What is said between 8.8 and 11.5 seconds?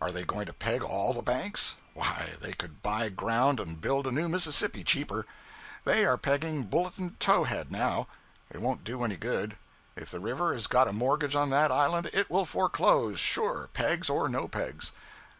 do any good. If the river has got a mortgage on